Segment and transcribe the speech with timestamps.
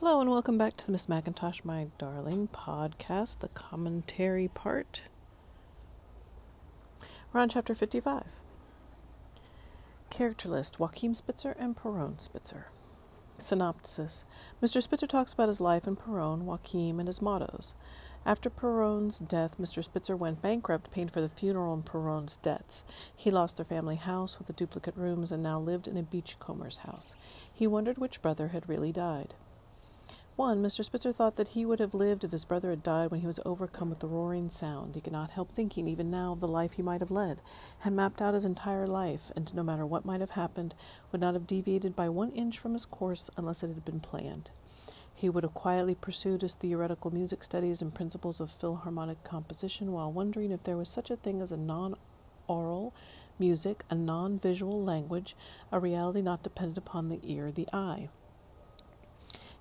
[0.00, 5.00] Hello and welcome back to the Miss MacIntosh, my darling podcast, the commentary part.
[7.32, 8.24] We're on chapter 55.
[10.10, 12.66] Character list Joachim Spitzer and Perron Spitzer.
[13.38, 14.26] Synopsis
[14.60, 14.82] Mr.
[14.82, 17.74] Spitzer talks about his life in Perron, Joachim, and his mottos.
[18.26, 19.82] After Perron's death, Mr.
[19.82, 22.82] Spitzer went bankrupt paying for the funeral and Perron's debts.
[23.16, 26.78] He lost their family house with the duplicate rooms and now lived in a beachcomber's
[26.78, 27.18] house.
[27.54, 29.32] He wondered which brother had really died.
[30.36, 30.62] 1.
[30.62, 30.84] Mr.
[30.84, 33.40] Spitzer thought that he would have lived if his brother had died when he was
[33.46, 34.94] overcome with the roaring sound.
[34.94, 37.38] He could not help thinking, even now, of the life he might have led,
[37.80, 40.74] had mapped out his entire life, and no matter what might have happened,
[41.10, 44.50] would not have deviated by one inch from his course unless it had been planned.
[45.16, 50.12] He would have quietly pursued his theoretical music studies and principles of philharmonic composition while
[50.12, 51.94] wondering if there was such a thing as a non
[52.46, 52.92] oral
[53.38, 55.34] music, a non visual language,
[55.72, 58.10] a reality not dependent upon the ear, the eye.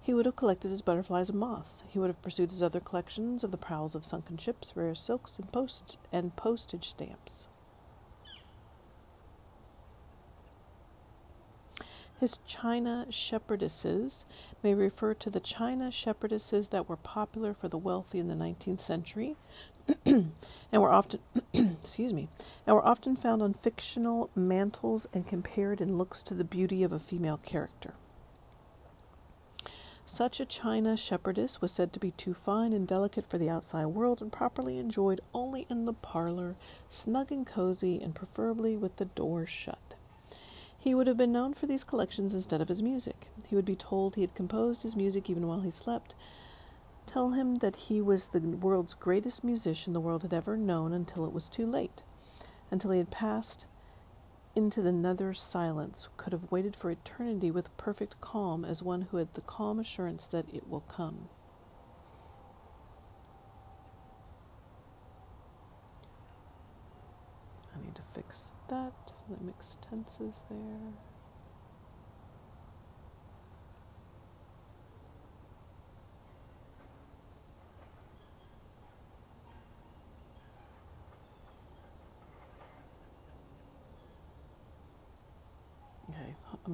[0.05, 1.83] He would have collected his butterflies and moths.
[1.89, 5.39] He would have pursued his other collections of the prowls of sunken ships, rare silks,
[5.39, 7.47] and, post- and postage stamps.
[12.19, 14.25] His China shepherdesses
[14.63, 18.81] may refer to the China shepherdesses that were popular for the wealthy in the 19th
[18.81, 19.35] century
[20.05, 20.31] and
[20.71, 21.19] were often
[21.53, 22.27] excuse me
[22.67, 26.91] and were often found on fictional mantles and compared in looks to the beauty of
[26.91, 27.95] a female character.
[30.07, 33.87] Such a China shepherdess was said to be too fine and delicate for the outside
[33.87, 36.55] world and properly enjoyed only in the parlor,
[36.89, 39.95] snug and cozy, and preferably with the door shut.
[40.79, 43.15] He would have been known for these collections instead of his music.
[43.49, 46.13] He would be told he had composed his music even while he slept.
[47.07, 51.25] Tell him that he was the world's greatest musician the world had ever known until
[51.25, 52.03] it was too late,
[52.69, 53.65] until he had passed
[54.55, 59.17] into the nether silence could have waited for eternity with perfect calm as one who
[59.17, 61.27] had the calm assurance that it will come.
[67.75, 68.93] I need to fix that.
[69.43, 71.14] Mixed tenses there.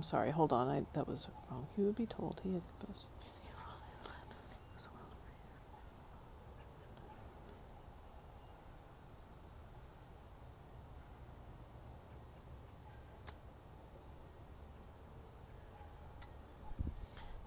[0.02, 1.68] I'm sorry, hold on, I, that was wrong.
[1.76, 2.64] He would be told he had.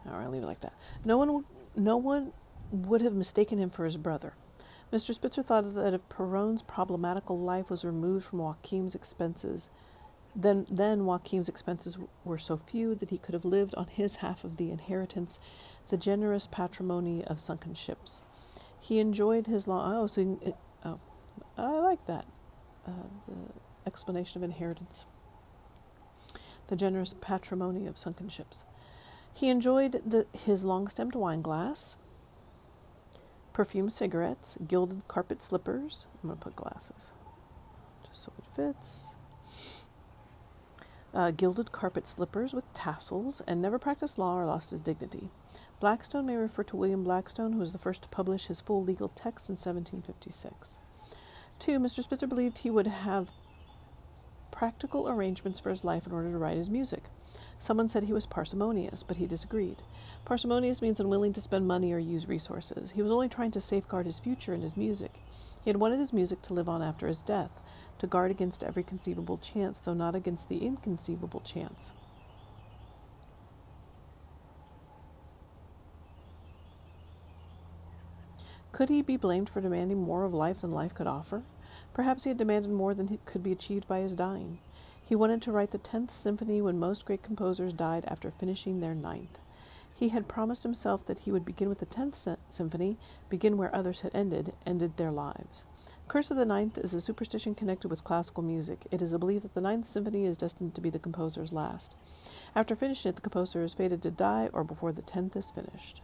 [0.08, 0.72] All right, leave it like that.
[1.04, 1.44] No one,
[1.74, 2.30] no one
[2.70, 4.32] would have mistaken him for his brother.
[4.92, 5.12] Mr.
[5.12, 9.68] Spitzer thought that if Perron's problematical life was removed from Joachim's expenses,
[10.36, 14.44] then, then Joachim's expenses were so few that he could have lived on his half
[14.44, 15.38] of the inheritance,
[15.90, 18.20] the generous patrimony of sunken ships.
[18.82, 19.94] He enjoyed his long.
[19.94, 20.52] Oh, so he,
[20.84, 21.00] oh,
[21.56, 22.24] I like that.
[22.86, 23.52] Uh, the
[23.86, 25.04] explanation of inheritance.
[26.68, 28.64] The generous patrimony of sunken ships.
[29.34, 31.96] He enjoyed the, his long stemmed wine glass,
[33.52, 36.06] perfumed cigarettes, gilded carpet slippers.
[36.22, 37.12] I'm going to put glasses
[38.06, 39.13] just so it fits
[41.14, 45.28] uh, gilded carpet slippers with tassels, and never practiced law or lost his dignity.
[45.80, 49.08] Blackstone may refer to William Blackstone, who was the first to publish his full legal
[49.08, 50.76] text in 1756.
[51.60, 51.78] 2.
[51.78, 52.02] Mr.
[52.02, 53.28] Spitzer believed he would have
[54.50, 57.02] practical arrangements for his life in order to write his music.
[57.58, 59.76] Someone said he was parsimonious, but he disagreed.
[60.24, 62.92] Parsimonious means unwilling to spend money or use resources.
[62.92, 65.12] He was only trying to safeguard his future and his music.
[65.64, 67.63] He had wanted his music to live on after his death
[68.04, 71.90] to guard against every conceivable chance, though not against the inconceivable chance.
[78.72, 81.42] Could he be blamed for demanding more of life than life could offer?
[81.94, 84.58] Perhaps he had demanded more than could be achieved by his dying.
[85.08, 88.94] He wanted to write the tenth symphony when most great composers died after finishing their
[88.94, 89.38] ninth.
[89.96, 92.96] He had promised himself that he would begin with the tenth symphony,
[93.30, 95.64] begin where others had ended, ended their lives.
[96.06, 98.80] Curse of the Ninth is a superstition connected with classical music.
[98.92, 101.96] It is a belief that the Ninth Symphony is destined to be the composer's last.
[102.54, 106.02] After finishing it, the composer is fated to die or before the tenth is finished.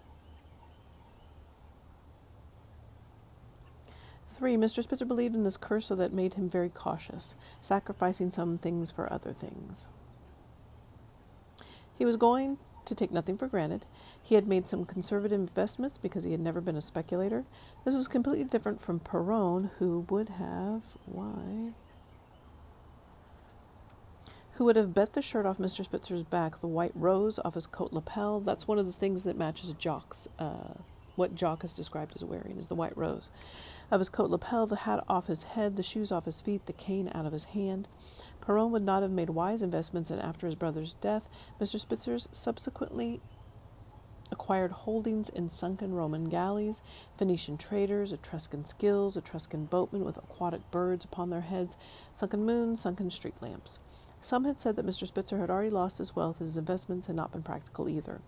[4.41, 4.56] 3.
[4.56, 4.82] Mr.
[4.82, 9.12] Spitzer believed in this curse so that made him very cautious, sacrificing some things for
[9.12, 9.87] other things.
[11.99, 12.56] He was going
[12.87, 13.85] to take nothing for granted.
[14.30, 17.42] He had made some conservative investments because he had never been a speculator.
[17.84, 20.84] This was completely different from Perron, who would have.
[21.04, 21.72] Why?
[24.54, 25.84] who would have bet the shirt off Mr.
[25.84, 28.38] Spitzer's back, the white rose off his coat lapel.
[28.38, 30.74] That's one of the things that matches Jock's, uh,
[31.16, 33.30] what Jock is described as wearing, is the white rose.
[33.90, 36.72] Of his coat lapel, the hat off his head, the shoes off his feet, the
[36.72, 37.88] cane out of his hand.
[38.42, 41.26] Perron would not have made wise investments, and after his brother's death,
[41.58, 41.80] Mr.
[41.80, 43.20] Spitzer's subsequently
[44.50, 46.82] acquired holdings in sunken Roman galleys,
[47.17, 51.76] Phoenician traders, Etruscan skills, Etruscan boatmen with aquatic birds upon their heads,
[52.17, 53.79] sunken moons, sunken street lamps.
[54.23, 55.06] Some had said that Mr.
[55.06, 58.23] Spitzer had already lost his wealth, his investments had not been practical either,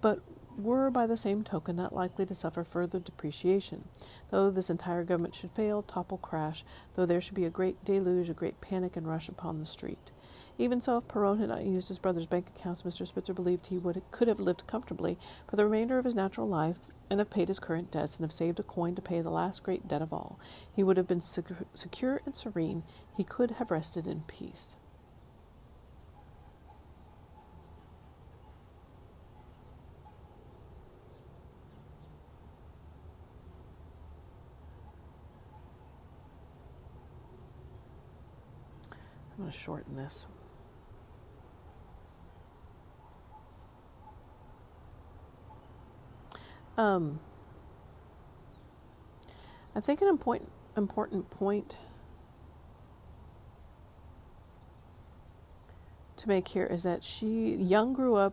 [0.00, 0.18] but
[0.58, 3.84] were by the same token not likely to suffer further depreciation.
[4.32, 6.64] Though this entire government should fail, topple, crash,
[6.96, 10.10] though there should be a great deluge, a great panic and rush upon the street.
[10.58, 13.06] Even so, if Perron had not used his brother's bank accounts, Mr.
[13.06, 15.16] Spitzer believed he would could have lived comfortably
[15.48, 16.78] for the remainder of his natural life
[17.10, 19.62] and have paid his current debts and have saved a coin to pay the last
[19.62, 20.38] great debt of all.
[20.76, 22.84] He would have been secure and serene.
[23.16, 24.76] He could have rested in peace.
[39.32, 40.26] I'm going to shorten this.
[46.78, 47.18] Um,
[49.76, 51.76] I think an important important point
[56.16, 58.32] to make here is that she Young grew up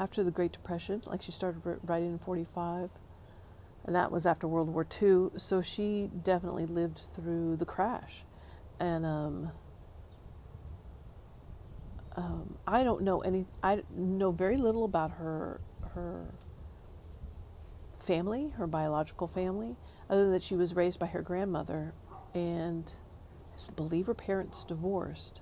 [0.00, 2.90] after the Great Depression, like she started writing in 45,
[3.86, 5.28] and that was after World War II.
[5.36, 8.22] So she definitely lived through the crash,
[8.80, 9.50] and um,
[12.16, 13.44] um, I don't know any.
[13.62, 15.60] I know very little about her
[15.94, 16.26] her
[18.04, 19.76] family, her biological family,
[20.08, 21.92] other than that she was raised by her grandmother
[22.34, 22.92] and
[23.68, 25.40] I believe her parents divorced.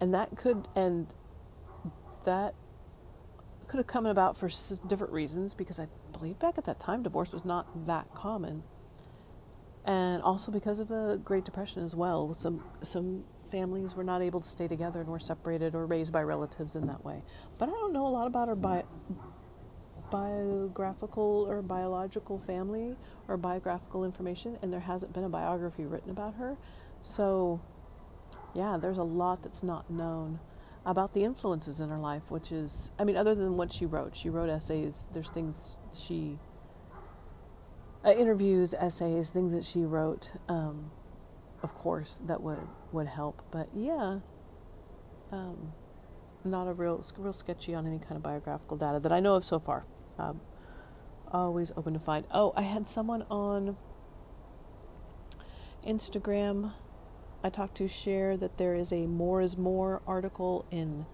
[0.00, 1.06] And that could, and
[2.24, 2.54] that
[3.68, 4.48] could have come about for
[4.88, 8.62] different reasons because I believe back at that time divorce was not that common.
[9.86, 12.34] And also because of the Great Depression as well.
[12.34, 13.24] Some, some
[13.54, 16.88] families were not able to stay together and were separated or raised by relatives in
[16.88, 17.22] that way.
[17.60, 18.82] But I don't know a lot about her bi-
[20.10, 22.96] biographical or biological family
[23.28, 26.56] or biographical information, and there hasn't been a biography written about her.
[27.04, 27.60] So,
[28.56, 30.40] yeah, there's a lot that's not known
[30.84, 34.16] about the influences in her life, which is, I mean, other than what she wrote.
[34.16, 36.38] She wrote essays, there's things she,
[38.04, 40.90] uh, interviews, essays, things that she wrote, um,
[41.64, 42.58] of course, that would,
[42.92, 43.36] would help.
[43.52, 44.20] But yeah,
[45.32, 45.56] um,
[46.44, 49.44] not a real, real sketchy on any kind of biographical data that I know of
[49.44, 49.82] so far.
[50.18, 50.40] Um,
[51.32, 52.24] always open to find.
[52.32, 53.76] Oh, I had someone on
[55.84, 56.72] Instagram
[57.44, 61.04] I talked to share that there is a More is More article in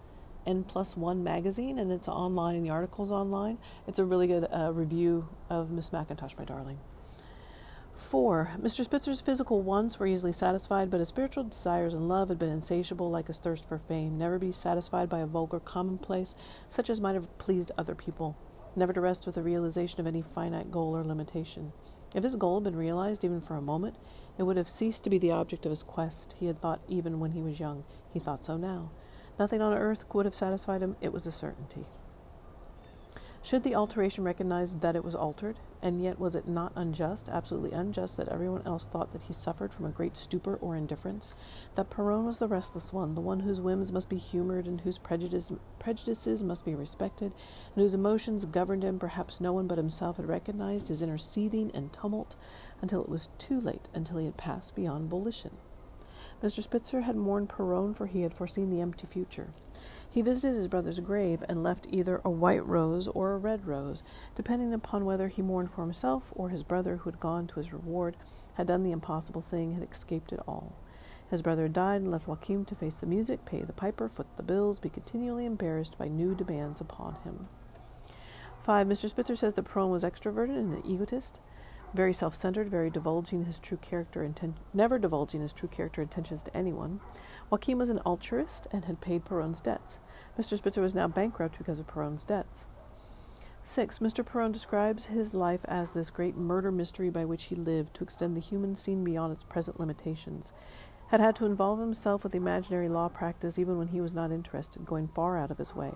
[0.47, 3.59] N plus one magazine, and it's online, and the article's online.
[3.89, 6.79] It's a really good uh, review of Miss MacIntosh, my darling.
[8.01, 8.85] Four, Mr.
[8.85, 13.11] Spitzer's physical wants were easily satisfied, but his spiritual desires and love had been insatiable
[13.11, 16.35] like his thirst for fame, never to be satisfied by a vulgar commonplace,
[16.71, 18.37] such as might have pleased other people,
[18.75, 21.71] never to rest with the realization of any finite goal or limitation.
[22.15, 23.95] If his goal had been realized even for a moment,
[24.39, 26.35] it would have ceased to be the object of his quest.
[26.41, 27.85] He had thought even when he was young.
[28.13, 28.91] He thought so now.
[29.39, 30.97] Nothing on earth would have satisfied him.
[31.01, 31.85] It was a certainty.
[33.43, 35.57] Should the alteration recognize that it was altered?
[35.83, 39.73] And yet, was it not unjust, absolutely unjust, that everyone else thought that he suffered
[39.73, 41.33] from a great stupor or indifference?
[41.75, 44.99] That Perron was the restless one, the one whose whims must be humored and whose
[44.99, 47.33] prejudice, prejudices must be respected,
[47.75, 51.71] and whose emotions governed him, perhaps no one but himself had recognized his inner seething
[51.73, 52.35] and tumult
[52.83, 55.53] until it was too late, until he had passed beyond volition.
[56.43, 56.63] Mr.
[56.63, 59.49] Spitzer had mourned Perron, for he had foreseen the empty future.
[60.13, 64.03] He visited his brother's grave and left either a white rose or a red rose,
[64.35, 67.73] depending upon whether he mourned for himself or his brother who had gone to his
[67.73, 68.17] reward,
[68.57, 70.73] had done the impossible thing, had escaped it all.
[71.31, 74.27] His brother had died and left Joachim to face the music, pay the piper, foot
[74.37, 77.47] the bills, be continually embarrassed by new demands upon him.
[78.65, 78.87] 5.
[78.89, 79.09] Mr.
[79.09, 81.39] Spitzer says that Perron was extroverted and an egotist,
[81.95, 86.43] very self centered, very divulging his true character, inten- never divulging his true character intentions
[86.43, 86.99] to anyone.
[87.51, 89.99] Joachim was an altruist and had paid Perron's debts.
[90.39, 90.57] Mr.
[90.57, 92.65] Spitzer was now bankrupt because of Perron's debts.
[93.65, 93.99] 6.
[93.99, 94.25] Mr.
[94.25, 98.37] Perron describes his life as this great murder mystery by which he lived to extend
[98.37, 100.53] the human scene beyond its present limitations.
[101.11, 104.87] Had had to involve himself with imaginary law practice even when he was not interested,
[104.87, 105.91] going far out of his way.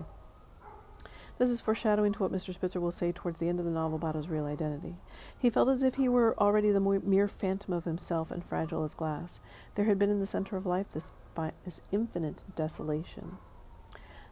[1.37, 2.53] This is foreshadowing to what Mr.
[2.53, 4.95] Spitzer will say towards the end of the novel about his real identity.
[5.41, 8.93] He felt as if he were already the mere phantom of himself and fragile as
[8.93, 9.39] glass.
[9.75, 13.37] There had been in the center of life this, this infinite desolation.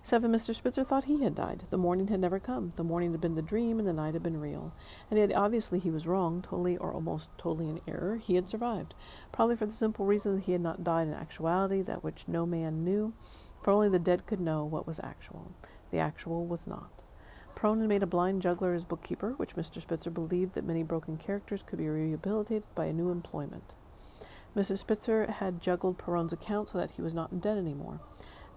[0.05, 0.53] Seven, Mr.
[0.53, 1.61] Spitzer thought he had died.
[1.69, 2.73] The morning had never come.
[2.75, 4.73] The morning had been the dream, and the night had been real.
[5.09, 8.17] And yet, obviously, he was wrong, totally or almost totally in error.
[8.17, 8.93] He had survived,
[9.31, 12.45] probably for the simple reason that he had not died in actuality, that which no
[12.45, 13.13] man knew,
[13.61, 15.51] for only the dead could know what was actual.
[15.91, 16.89] The actual was not.
[17.61, 19.81] Had made a blind juggler his bookkeeper, which Mr.
[19.81, 23.63] Spitzer believed that many broken characters could be rehabilitated by a new employment.
[24.55, 24.77] Mr.
[24.77, 27.99] Spitzer had juggled Perron's account so that he was not in debt any more.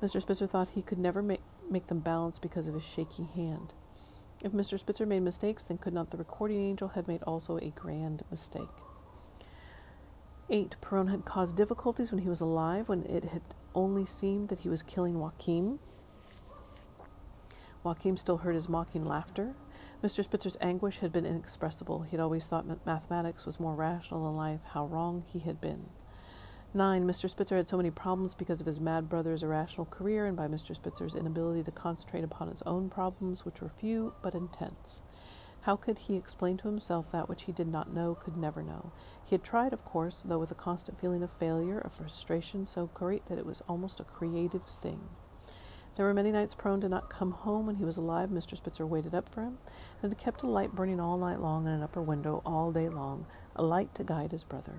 [0.03, 0.21] Mr.
[0.21, 3.73] Spitzer thought he could never make, make them balance because of his shaky hand.
[4.45, 4.79] If Mr.
[4.79, 8.69] Spitzer made mistakes, then could not the recording angel have made also a grand mistake?
[10.50, 10.76] 8.
[10.83, 13.43] Perron had caused difficulties when he was alive, when it had
[13.75, 15.79] only seemed that he was killing Joachim.
[17.85, 19.55] Joachim still heard his mocking laughter.
[20.03, 20.23] Mr.
[20.23, 22.03] Spitzer's anguish had been inexpressible.
[22.03, 24.61] He had always thought mathematics was more rational than life.
[24.73, 25.87] How wrong he had been.
[26.75, 27.05] 9.
[27.05, 27.31] Mr.
[27.31, 30.76] Spitzer had so many problems because of his mad brother's irrational career and by Mr.
[30.76, 35.00] Spitzer's inability to concentrate upon his own problems, which were few but intense.
[35.62, 38.93] How could he explain to himself that which he did not know, could never know?
[39.25, 42.91] He had tried, of course, though with a constant feeling of failure, of frustration so
[42.93, 45.00] great that it was almost a creative thing.
[45.97, 48.29] There were many nights Perron did not come home when he was alive.
[48.29, 48.55] Mr.
[48.55, 49.57] Spitzer waited up for him,
[50.03, 52.91] and had kept a light burning all night long in an upper window all day
[52.91, 53.25] long,
[53.57, 54.75] a light to guide his brother.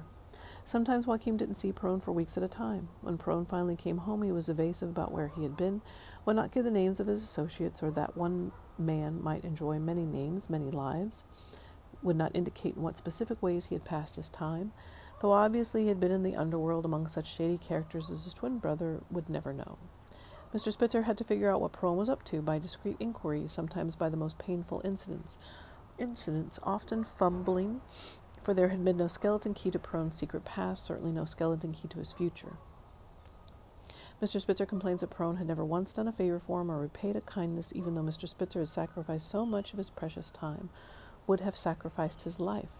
[0.64, 2.90] Sometimes Joachim didn't see Perron for weeks at a time.
[3.02, 5.82] When Perron finally came home, he was evasive about where he had been,
[6.26, 10.04] would not give the names of his associates, or that one man might enjoy many
[10.06, 11.24] names, many lives,
[12.04, 14.72] would not indicate in what specific ways he had passed his time,
[15.24, 18.60] though obviously he had been in the underworld among such shady characters as his twin
[18.60, 19.80] brother would never know.
[20.54, 20.72] Mr.
[20.72, 24.10] Spitzer had to figure out what Perron was up to by discreet inquiries, sometimes by
[24.10, 25.38] the most painful incidents.
[26.00, 27.82] Incidents, often fumbling
[28.48, 31.90] for there had been no skeleton key to Perron's secret past, certainly no skeleton key
[31.90, 32.54] to his future.
[34.22, 34.40] Mr.
[34.40, 37.22] Spitzer complains that Perron had never once done a favor for him or repaid a
[37.22, 38.26] kindness, even though Mr.
[38.26, 40.70] Spitzer had sacrificed so much of his precious time,
[41.28, 42.72] would have sacrificed his life.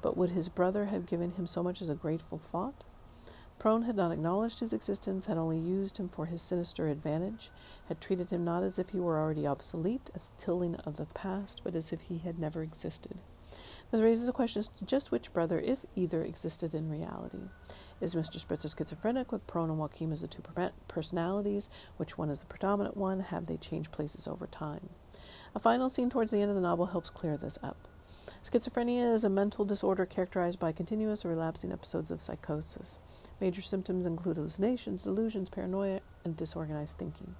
[0.00, 2.84] But would his brother have given him so much as a grateful thought?
[3.58, 7.50] Perron had not acknowledged his existence, had only used him for his sinister advantage,
[7.88, 11.62] had treated him not as if he were already obsolete, a tilling of the past,
[11.64, 13.16] but as if he had never existed.
[13.90, 17.48] This raises the question as to just which brother, if either, existed in reality.
[18.00, 18.38] Is Mr.
[18.38, 20.42] Spitzer schizophrenic with Perron and Joachim as the two
[20.88, 21.68] personalities?
[21.96, 23.20] Which one is the predominant one?
[23.20, 24.90] Have they changed places over time?
[25.54, 27.78] A final scene towards the end of the novel helps clear this up.
[28.44, 32.98] Schizophrenia is a mental disorder characterized by continuous or relapsing episodes of psychosis.
[33.40, 37.34] Major symptoms include hallucinations, delusions, paranoia, and disorganized thinking.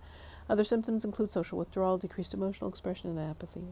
[0.48, 3.68] Other symptoms include social withdrawal, decreased emotional expression, and apathy.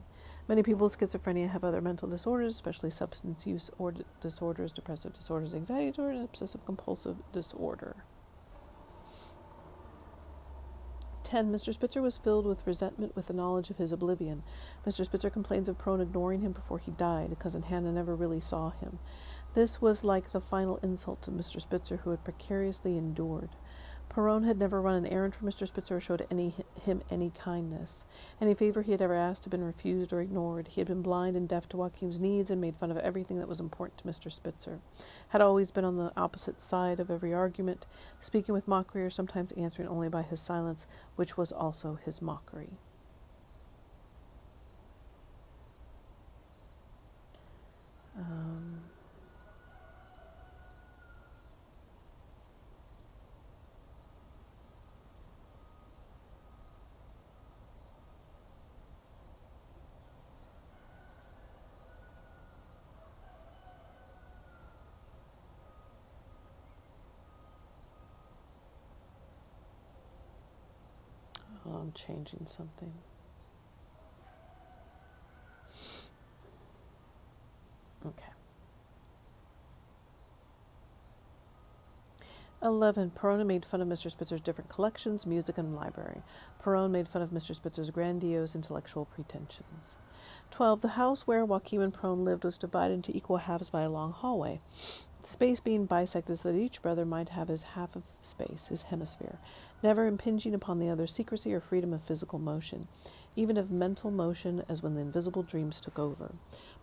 [0.48, 5.54] Many people with schizophrenia have other mental disorders, especially substance use or disorders, depressive disorders,
[5.54, 7.94] anxiety disorder, and obsessive compulsive disorder.
[11.24, 11.50] 10.
[11.50, 11.72] Mr.
[11.72, 14.42] Spitzer was filled with resentment with the knowledge of his oblivion.
[14.86, 15.04] Mr.
[15.04, 17.34] Spitzer complains of Perron ignoring him before he died.
[17.40, 18.98] Cousin Hannah never really saw him.
[19.54, 21.62] This was like the final insult to Mr.
[21.62, 23.48] Spitzer, who had precariously endured.
[24.08, 25.66] Perron had never run an errand for Mr.
[25.66, 28.04] Spitzer or showed any, him any kindness.
[28.40, 30.68] Any favor he had ever asked had been refused or ignored.
[30.68, 33.48] He had been blind and deaf to Joachim's needs and made fun of everything that
[33.48, 34.30] was important to Mr.
[34.30, 34.80] Spitzer.
[35.30, 37.86] Had always been on the opposite side of every argument,
[38.20, 42.70] speaking with mockery or sometimes answering only by his silence, which was also his mockery.
[48.18, 48.80] Um,
[71.66, 72.92] Oh, I'm changing something.
[78.06, 78.32] Okay.
[82.62, 83.10] 11.
[83.10, 84.10] Perron made fun of Mr.
[84.10, 86.22] Spitzer's different collections, music, and library.
[86.62, 87.54] Perron made fun of Mr.
[87.54, 89.96] Spitzer's grandiose intellectual pretensions.
[90.50, 90.82] 12.
[90.82, 94.12] The house where Joachim and Perron lived was divided into equal halves by a long
[94.12, 94.60] hallway,
[95.20, 98.82] the space being bisected so that each brother might have his half of space, his
[98.82, 99.38] hemisphere
[99.84, 102.88] never impinging upon the other secrecy or freedom of physical motion,
[103.36, 106.32] even of mental motion, as when the invisible dreams took over.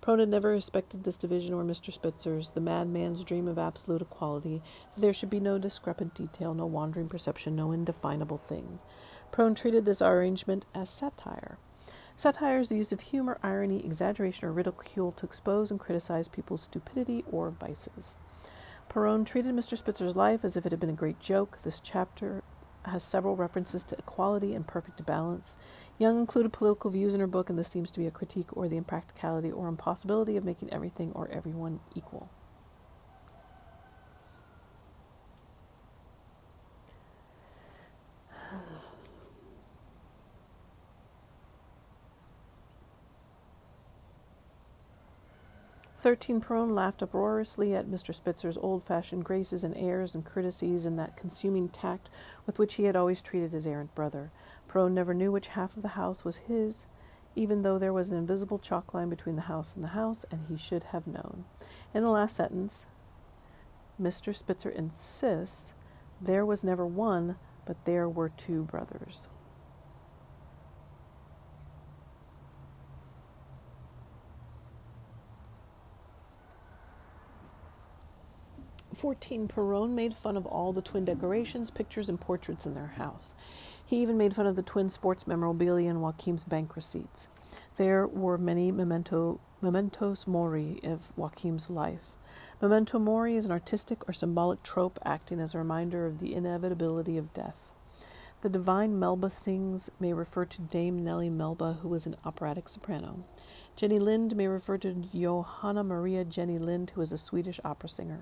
[0.01, 1.91] Perron had never respected this division or Mr.
[1.91, 4.61] Spitzer's, the madman's dream of absolute equality,
[4.93, 8.77] that there should be no discrepant detail, no wandering perception, no indefinable thing.
[9.31, 11.57] Perron treated this arrangement as satire.
[12.17, 16.61] Satire is the use of humor, irony, exaggeration, or ridicule to expose and criticize people's
[16.61, 18.13] stupidity or vices.
[18.89, 19.75] Perron treated Mr.
[19.75, 21.57] Spitzer's life as if it had been a great joke.
[21.63, 22.43] This chapter
[22.85, 25.55] has several references to equality and perfect balance.
[25.99, 28.67] Young included political views in her book, and this seems to be a critique or
[28.67, 32.29] the impracticality or impossibility of making everything or everyone equal.
[46.01, 48.11] 13 Perron laughed uproariously at Mr.
[48.11, 52.09] Spitzer's old fashioned graces and airs and courtesies and that consuming tact
[52.47, 54.31] with which he had always treated his errant brother.
[54.67, 56.87] Perron never knew which half of the house was his,
[57.35, 60.41] even though there was an invisible chalk line between the house and the house, and
[60.49, 61.43] he should have known.
[61.93, 62.87] In the last sentence,
[64.01, 64.35] Mr.
[64.35, 65.73] Spitzer insists
[66.19, 67.35] there was never one,
[67.67, 69.27] but there were two brothers.
[79.01, 83.33] 14, Perron made fun of all the twin decorations, pictures, and portraits in their house.
[83.87, 87.27] He even made fun of the twin sports memorabilia and Joachim's bank receipts.
[87.77, 92.09] There were many memento, mementos mori of Joachim's life.
[92.61, 97.17] Memento mori is an artistic or symbolic trope acting as a reminder of the inevitability
[97.17, 97.57] of death.
[98.43, 103.15] The divine Melba sings may refer to Dame Nellie Melba, who was an operatic soprano.
[103.75, 108.19] Jenny Lind may refer to Johanna Maria Jenny Lind, who was a Swedish opera singer.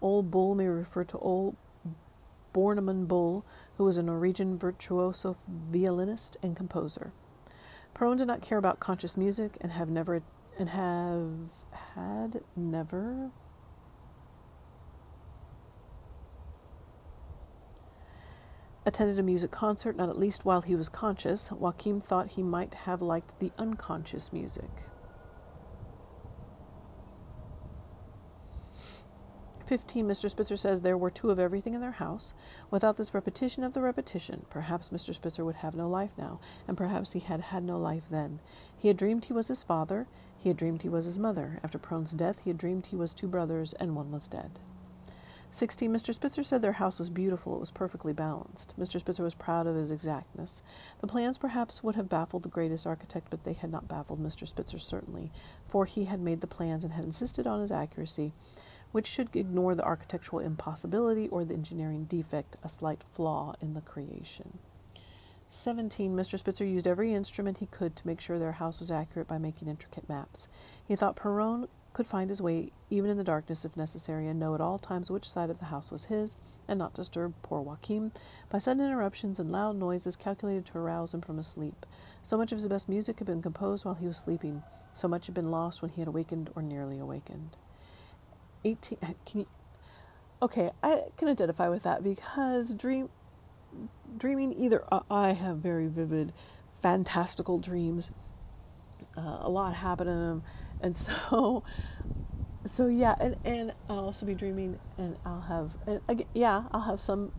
[0.00, 1.56] Old Bull may refer to Ole
[2.52, 3.44] Bornemann Bull,
[3.76, 7.10] who was a Norwegian virtuoso violinist and composer.
[7.94, 10.22] Perron did not care about conscious music and have never
[10.58, 11.30] and have
[11.94, 13.30] had never
[18.86, 21.50] attended a music concert, not at least while he was conscious.
[21.50, 24.70] Joachim thought he might have liked the unconscious music.
[29.68, 30.30] 15, Mr.
[30.30, 32.32] Spitzer says there were two of everything in their house.
[32.70, 35.14] Without this repetition of the repetition, perhaps Mr.
[35.14, 38.38] Spitzer would have no life now, and perhaps he had had no life then.
[38.80, 40.06] He had dreamed he was his father,
[40.42, 41.60] he had dreamed he was his mother.
[41.62, 44.52] After Perron's death, he had dreamed he was two brothers, and one was dead.
[45.52, 45.92] 16.
[45.92, 46.14] Mr.
[46.14, 48.72] Spitzer said their house was beautiful, it was perfectly balanced.
[48.80, 49.00] Mr.
[49.00, 50.62] Spitzer was proud of his exactness.
[51.02, 54.48] The plans perhaps would have baffled the greatest architect, but they had not baffled Mr.
[54.48, 55.28] Spitzer certainly,
[55.68, 58.32] for he had made the plans and had insisted on his accuracy
[58.92, 63.80] which should ignore the architectural impossibility or the engineering defect, a slight flaw in the
[63.80, 64.58] creation.
[65.50, 66.14] 17.
[66.14, 66.38] Mr.
[66.38, 69.68] Spitzer used every instrument he could to make sure their house was accurate by making
[69.68, 70.46] intricate maps.
[70.86, 74.54] He thought Perron could find his way even in the darkness if necessary and know
[74.54, 76.36] at all times which side of the house was his
[76.68, 78.12] and not disturb poor Joachim
[78.50, 81.74] by sudden interruptions and loud noises calculated to arouse him from his sleep.
[82.22, 84.62] So much of his best music had been composed while he was sleeping,
[84.94, 87.50] so much had been lost when he had awakened or nearly awakened.
[88.64, 89.46] 18 uh, can you
[90.42, 93.08] okay i can identify with that because dream
[94.16, 96.32] dreaming either uh, i have very vivid
[96.80, 98.10] fantastical dreams
[99.16, 100.42] uh, a lot happen in them
[100.82, 101.62] and so
[102.66, 106.80] so yeah and, and i'll also be dreaming and i'll have and again, yeah i'll
[106.80, 107.32] have some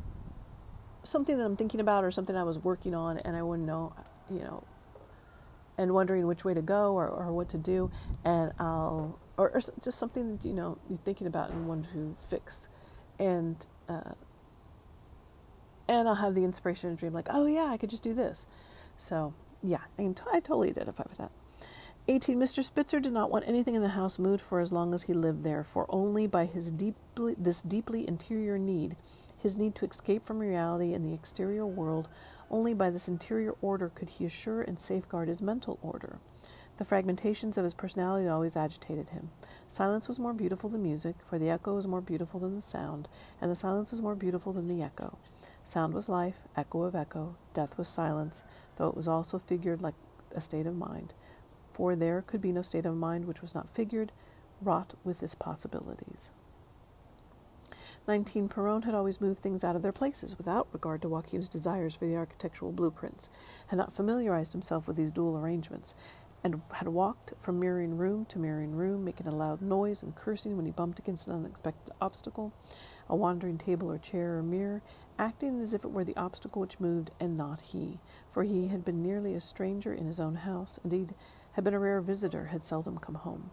[1.04, 3.94] something that i'm thinking about or something i was working on and i wouldn't know
[4.30, 4.64] you know
[5.78, 7.90] and wondering which way to go or, or what to do
[8.26, 12.16] and i'll or, or just something that you know you're thinking about and want to
[12.30, 12.68] fix,
[13.18, 13.56] and
[13.88, 14.14] uh,
[15.88, 18.46] and I'll have the inspiration and dream like, oh yeah, I could just do this.
[19.00, 21.32] So yeah, I, I totally identify with that.
[22.08, 22.38] 18.
[22.40, 22.64] Mr.
[22.64, 25.44] Spitzer did not want anything in the house moved for as long as he lived
[25.44, 28.96] there, for only by his deeply, this deeply interior need,
[29.44, 32.08] his need to escape from reality in the exterior world,
[32.50, 36.18] only by this interior order could he assure and safeguard his mental order.
[36.80, 39.28] The fragmentations of his personality always agitated him.
[39.70, 43.10] Silence was more beautiful than music, for the echo was more beautiful than the sound,
[43.42, 45.18] and the silence was more beautiful than the echo.
[45.66, 48.44] Sound was life, echo of echo, death was silence,
[48.78, 49.96] though it was also figured like
[50.34, 51.12] a state of mind.
[51.74, 54.14] For there could be no state of mind which was not figured,
[54.64, 56.30] wrought with its possibilities.
[58.08, 58.50] 19.
[58.50, 62.06] Perron had always moved things out of their places without regard to Joachim's desires for
[62.06, 63.28] the architectural blueprints,
[63.68, 65.94] had not familiarized himself with these dual arrangements,
[66.44, 70.56] and had walked from mirroring room to mirroring room, making a loud noise and cursing
[70.56, 72.54] when he bumped against an unexpected obstacle,
[73.10, 74.82] a wandering table or chair or mirror,
[75.18, 77.98] acting as if it were the obstacle which moved and not he,
[78.32, 81.10] for he had been nearly a stranger in his own house, indeed,
[81.54, 83.50] had been a rare visitor, had seldom come home.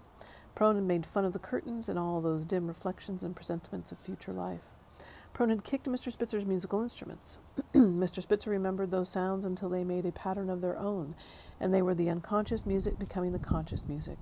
[0.59, 4.33] Had made fun of the curtains and all those dim reflections and presentiments of future
[4.33, 4.63] life.
[5.39, 6.11] Had kicked Mr.
[6.11, 7.37] Spitzer's musical instruments.
[7.75, 8.23] Mr.
[8.23, 11.15] Spitzer remembered those sounds until they made a pattern of their own,
[11.61, 14.19] and they were the unconscious music becoming the conscious music.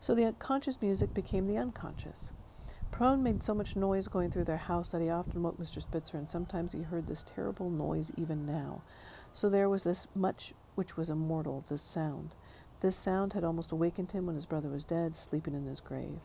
[0.00, 2.32] So the conscious music became the unconscious.
[2.92, 5.82] Perron made so much noise going through their house that he often woke Mr.
[5.82, 8.82] Spitzer, and sometimes he heard this terrible noise even now.
[9.34, 12.30] So there was this much which was immortal, this sound.
[12.80, 16.18] This sound had almost awakened him when his brother was dead, sleeping in his grave.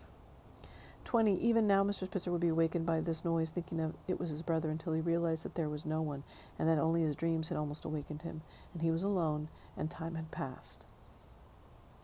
[1.03, 1.33] 20.
[1.35, 2.05] Even now, Mr.
[2.05, 5.01] Spitzer would be awakened by this noise, thinking of it was his brother, until he
[5.01, 6.23] realized that there was no one,
[6.57, 8.41] and that only his dreams had almost awakened him,
[8.73, 10.85] and he was alone, and time had passed.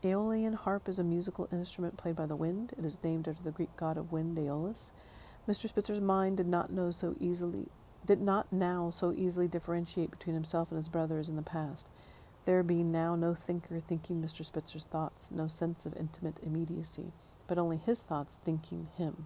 [0.03, 2.71] Aeolian harp is a musical instrument played by the wind.
[2.77, 4.91] It is named after the Greek god of wind, Aeolus.
[5.47, 5.67] Mr.
[5.67, 7.65] Spitzer's mind did not know so easily
[8.05, 11.87] did not now so easily differentiate between himself and his brothers in the past.
[12.45, 14.43] There being now no thinker thinking Mr.
[14.45, 17.11] Spitzer's thoughts, no sense of intimate immediacy,
[17.47, 19.25] but only his thoughts thinking him.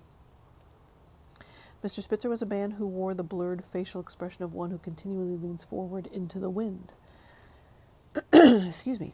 [1.83, 2.01] Mr.
[2.01, 5.63] Spitzer was a man who wore the blurred facial expression of one who continually leans
[5.63, 6.91] forward into the wind.
[8.67, 9.13] Excuse me.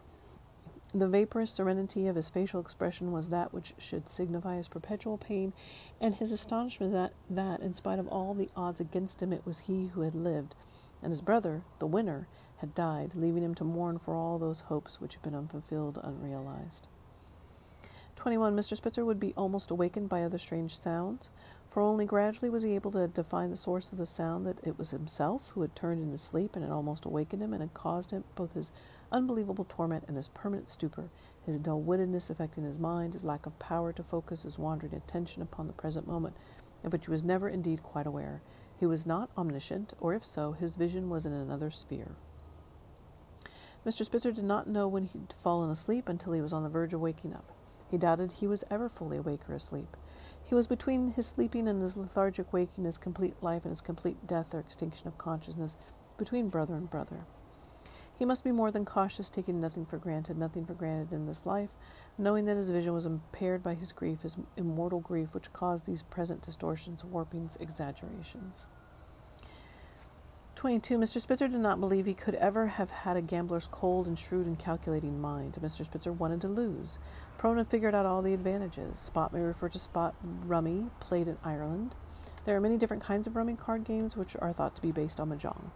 [0.93, 5.53] The vaporous serenity of his facial expression was that which should signify his perpetual pain,
[6.01, 9.59] and his astonishment that, that, in spite of all the odds against him, it was
[9.62, 10.55] he who had lived,
[11.01, 12.27] and his brother, the winner,
[12.62, 16.88] had died, leaving him to mourn for all those hopes which had been unfulfilled, unrealized.
[18.15, 18.55] 21.
[18.55, 18.75] Mr.
[18.75, 21.29] Spitzer would be almost awakened by other strange sounds,
[21.69, 24.77] for only gradually was he able to define the source of the sound that it
[24.77, 27.73] was himself who had turned in his sleep and had almost awakened him and had
[27.73, 28.71] caused him both his
[29.11, 31.05] unbelievable torment and his permanent stupor,
[31.45, 35.41] his dull wittedness affecting his mind, his lack of power to focus his wandering attention
[35.41, 36.35] upon the present moment,
[36.83, 38.41] of which he was never indeed quite aware.
[38.79, 42.15] He was not omniscient, or if so, his vision was in another sphere.
[43.85, 44.05] Mr.
[44.05, 47.01] Spitzer did not know when he'd fallen asleep until he was on the verge of
[47.01, 47.45] waking up.
[47.89, 49.87] He doubted he was ever fully awake or asleep.
[50.47, 54.27] He was between his sleeping and his lethargic waking, his complete life and his complete
[54.27, 55.75] death or extinction of consciousness,
[56.17, 57.17] between brother and brother.
[58.19, 61.45] He must be more than cautious, taking nothing for granted, nothing for granted in this
[61.45, 61.69] life,
[62.17, 66.03] knowing that his vision was impaired by his grief, his immortal grief, which caused these
[66.03, 68.65] present distortions, warpings, exaggerations.
[70.55, 70.97] 22.
[70.97, 71.21] Mr.
[71.21, 74.60] Spitzer did not believe he could ever have had a gambler's cold and shrewd and
[74.60, 75.53] calculating mind.
[75.53, 75.86] Mr.
[75.86, 76.99] Spitzer wanted to lose.
[77.38, 78.99] Perron figured out all the advantages.
[78.99, 80.13] Spot may refer to spot
[80.45, 81.91] rummy, played in Ireland.
[82.43, 85.21] There are many different kinds of rummy card games which are thought to be based
[85.21, 85.71] on mahjong.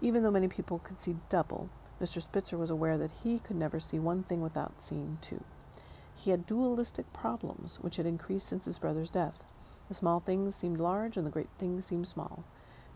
[0.00, 2.20] Even though many people could see double, Mr.
[2.20, 5.42] Spitzer was aware that he could never see one thing without seeing two.
[6.18, 9.42] He had dualistic problems, which had increased since his brother's death.
[9.88, 12.44] The small things seemed large, and the great things seemed small.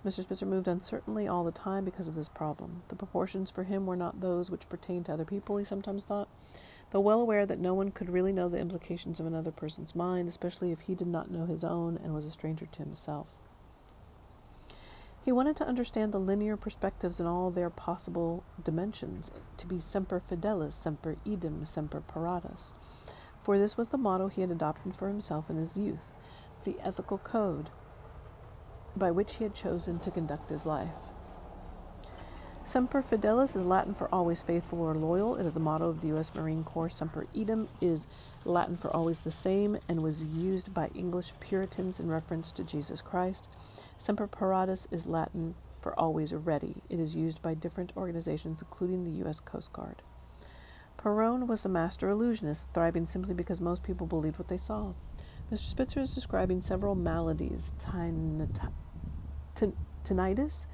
[0.05, 0.23] Mr.
[0.23, 2.83] Spitzer moved uncertainly all the time because of this problem.
[2.89, 6.29] The proportions for him were not those which pertained to other people, he sometimes thought.
[6.91, 10.29] Though well aware that no one could really know the implications of another person's mind,
[10.29, 13.29] especially if he did not know his own and was a stranger to himself.
[15.25, 20.21] He wanted to understand the linear perspectives in all their possible dimensions, to be semper
[20.21, 22.73] fidelis, semper idem, semper paratus.
[23.43, 26.13] For this was the motto he had adopted for himself in his youth,
[26.65, 27.67] the ethical code
[28.97, 30.95] by which he had chosen to conduct his life.
[32.65, 35.35] Semper Fidelis is Latin for always faithful or loyal.
[35.37, 36.35] It is the motto of the U.S.
[36.35, 36.89] Marine Corps.
[36.89, 38.07] Semper Idem is
[38.45, 43.03] Latin for always the same and was used by English Puritans in reference to Jesus
[43.03, 43.49] Christ.
[44.01, 46.77] Semper Paratus is Latin for always ready.
[46.89, 49.41] It is used by different organizations, including the U.S.
[49.41, 49.97] Coast Guard.
[50.97, 54.95] Perron was the master illusionist, thriving simply because most people believed what they saw.
[55.53, 55.69] Mr.
[55.69, 57.75] Spitzer is describing several maladies
[60.05, 60.65] tinnitus,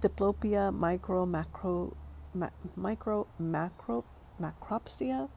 [0.00, 1.92] diplopia, micro, macro,
[2.34, 4.04] ma- micro, macro,
[4.40, 5.28] macropsia,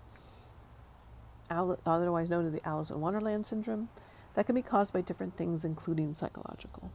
[1.49, 3.89] otherwise known as the Alice in Wonderland syndrome,
[4.35, 6.91] that can be caused by different things, including psychological.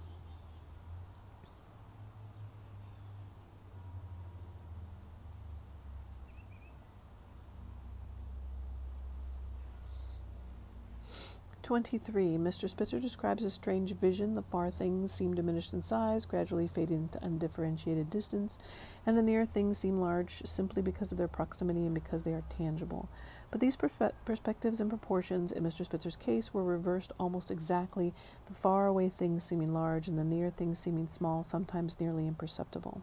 [11.64, 12.37] 23.
[12.37, 12.68] Mr.
[12.68, 14.35] Spitzer describes a strange vision.
[14.35, 18.59] The far things seem diminished in size, gradually fading into undifferentiated distance,
[19.07, 22.42] and the near things seem large simply because of their proximity and because they are
[22.59, 23.09] tangible.
[23.50, 25.87] But these perspe- perspectives and proportions in Mr.
[25.87, 28.12] Spitzer's case were reversed almost exactly,
[28.46, 33.00] the far away things seeming large and the near things seeming small, sometimes nearly imperceptible.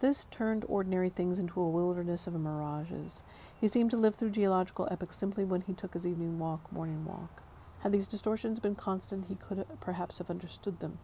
[0.00, 3.24] This turned ordinary things into a wilderness of mirages.
[3.60, 7.04] He seemed to live through geological epochs simply when he took his evening walk, morning
[7.04, 7.42] walk.
[7.82, 10.98] Had these distortions been constant, he could perhaps have understood them.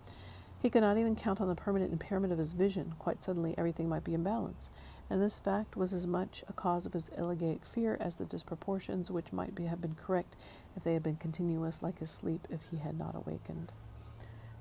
[0.60, 2.92] He could not even count on the permanent impairment of his vision.
[2.98, 4.68] Quite suddenly, everything might be in balance.
[5.10, 9.10] And this fact was as much a cause of his elegiac fear as the disproportions
[9.10, 10.34] which might be, have been correct
[10.76, 13.70] if they had been continuous, like his sleep if he had not awakened.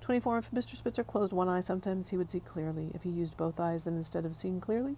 [0.01, 0.37] 24.
[0.39, 0.75] If Mr.
[0.75, 2.91] Spitzer closed one eye, sometimes he would see clearly.
[2.93, 4.97] If he used both eyes, then instead of seeing clearly,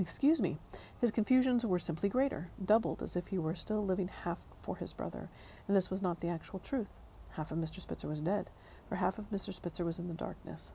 [0.00, 0.56] Excuse me.
[1.02, 4.92] His confusions were simply greater, doubled, as if he were still living half for his
[4.92, 5.28] brother,
[5.66, 6.90] and this was not the actual truth.
[7.34, 7.80] Half of Mr.
[7.80, 8.46] Spitzer was dead,
[8.88, 9.52] for half of Mr.
[9.52, 10.72] Spitzer was in the darkness.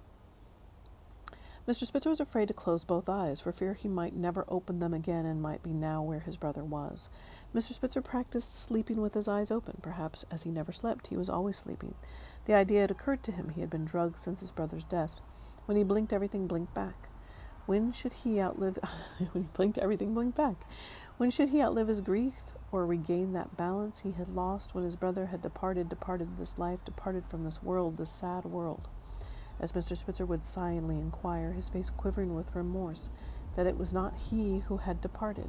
[1.68, 1.86] Mr.
[1.86, 5.26] Spitzer was afraid to close both eyes, for fear he might never open them again
[5.26, 7.10] and might be now where his brother was.
[7.56, 7.74] Mr.
[7.74, 9.80] Spitzer practiced sleeping with his eyes open.
[9.82, 11.96] Perhaps as he never slept, he was always sleeping.
[12.46, 15.20] The idea had occurred to him he had been drugged since his brother's death.
[15.66, 16.94] When he blinked, everything blinked back.
[17.66, 18.78] When should he outlive
[19.32, 20.58] when he blinked everything blinked back?
[21.18, 24.98] When should he outlive his grief or regain that balance he had lost when his
[24.98, 28.88] brother had departed, departed this life, departed from this world, this sad world?
[29.62, 29.96] As Mr.
[29.96, 33.08] Spitzer would silently inquire, his face quivering with remorse,
[33.56, 35.48] that it was not he who had departed.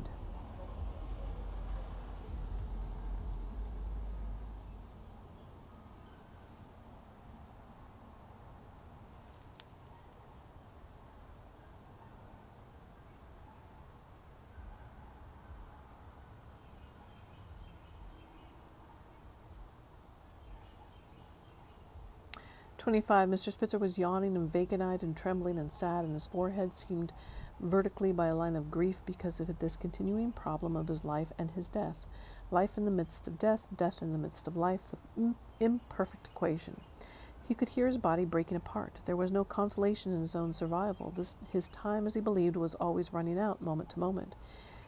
[22.87, 23.29] 25.
[23.29, 23.51] Mr.
[23.51, 27.11] Spitzer was yawning and vacant eyed and trembling and sad, and his forehead seemed
[27.61, 31.51] vertically by a line of grief because of this continuing problem of his life and
[31.51, 31.99] his death.
[32.53, 34.79] Life in the midst of death, death in the midst of life,
[35.17, 36.77] the imperfect equation.
[37.49, 38.93] He could hear his body breaking apart.
[39.05, 41.13] There was no consolation in his own survival.
[41.17, 44.37] This, his time, as he believed, was always running out, moment to moment.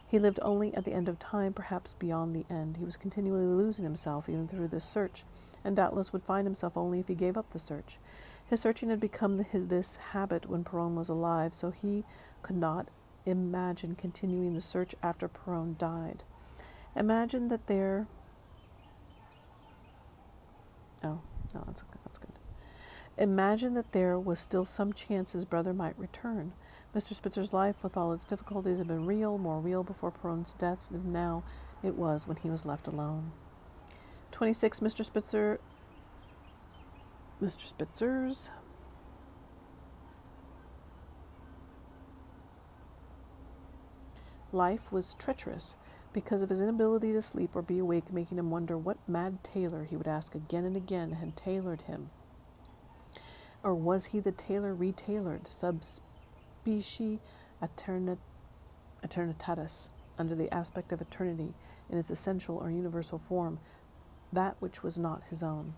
[0.09, 2.77] He lived only at the end of time, perhaps beyond the end.
[2.77, 5.25] He was continually losing himself, even through this search
[5.69, 7.99] and doubtless would find himself only if he gave up the search.
[8.49, 12.05] His searching had become his, this habit when Perron was alive, so he
[12.43, 12.87] could not
[13.27, 16.23] imagine continuing the search after Perron died.
[16.97, 18.07] Imagine that there.
[21.05, 21.21] Oh,
[21.55, 22.33] no, that's, that's good.
[23.19, 26.53] Imagine that there was still some chance his brother might return.
[26.95, 27.13] Mr.
[27.13, 31.13] Spitzer's life, with all its difficulties, had been real, more real before Perron's death than
[31.13, 31.43] now
[31.85, 33.33] it was when he was left alone.
[34.33, 35.05] 26, Mr.
[35.05, 35.61] Spitzer.
[37.43, 37.67] Mr.
[37.67, 38.51] Spitzer's.
[44.53, 45.77] Life was treacherous
[46.15, 49.85] because of his inability to sleep or be awake, making him wonder what mad tailor,
[49.85, 52.07] he would ask again and again, had tailored him.
[53.63, 57.19] Or was he the tailor retailored, subspecie
[57.63, 58.19] eternit-
[59.05, 59.89] eternitatis,
[60.19, 61.53] under the aspect of eternity
[61.91, 63.59] in its essential or universal form,
[64.33, 65.73] that which was not his own.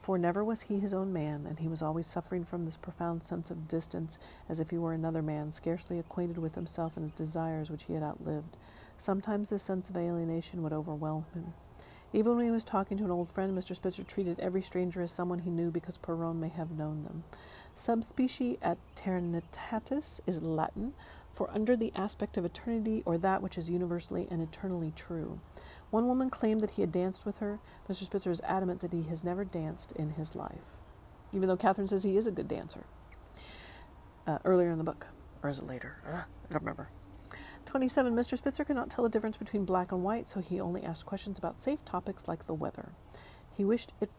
[0.00, 3.24] For never was he his own man, and he was always suffering from this profound
[3.24, 7.12] sense of distance, as if he were another man, scarcely acquainted with himself and his
[7.12, 8.56] desires which he had outlived.
[8.98, 11.46] Sometimes this sense of alienation would overwhelm him.
[12.12, 13.74] Even when he was talking to an old friend, Mr.
[13.74, 17.24] Spitzer treated every stranger as someone he knew because Perron may have known them.
[17.76, 20.94] Subspecie aeternitatis is Latin
[21.34, 25.38] for under the aspect of eternity or that which is universally and eternally true.
[25.90, 27.58] One woman claimed that he had danced with her.
[27.88, 28.04] Mr.
[28.04, 30.72] Spitzer is adamant that he has never danced in his life,
[31.32, 32.84] even though Catherine says he is a good dancer.
[34.26, 35.06] Uh, earlier in the book,
[35.42, 35.94] or is it later?
[36.04, 36.88] Uh, I don't remember.
[37.66, 38.14] 27.
[38.14, 38.36] Mr.
[38.36, 41.38] Spitzer could not tell the difference between black and white, so he only asked questions
[41.38, 42.88] about safe topics like the weather.
[43.56, 44.10] He wished it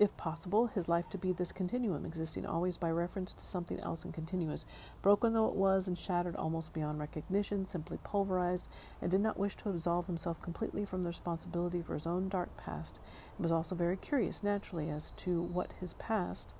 [0.00, 4.02] if possible, his life to be this continuum, existing always by reference to something else
[4.02, 4.64] and continuous,
[5.02, 8.66] broken though it was and shattered almost beyond recognition, simply pulverized,
[9.02, 12.48] and did not wish to absolve himself completely from the responsibility for his own dark
[12.64, 12.98] past,
[13.36, 16.50] and was also very curious, naturally, as to what his past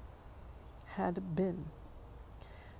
[0.96, 1.64] had been.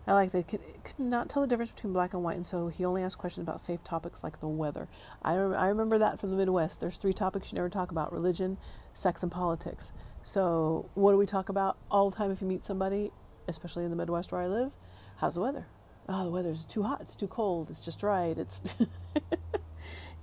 [0.07, 0.49] I like that.
[0.49, 3.19] Could, could not tell the difference between black and white, and so he only asked
[3.19, 4.89] questions about safe topics like the weather.
[5.23, 6.81] I, I remember that from the Midwest.
[6.81, 8.59] There's three topics you never talk about religion,
[8.93, 9.91] sex, and politics.
[10.31, 13.11] So, what do we talk about all the time if you meet somebody,
[13.49, 14.71] especially in the Midwest where I live?
[15.19, 15.65] How's the weather?
[16.09, 18.39] Oh, the weather's too hot, it's too cold, it's just right.
[18.39, 18.61] It's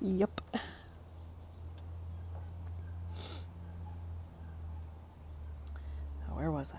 [0.02, 0.30] Yep.
[6.36, 6.74] Where was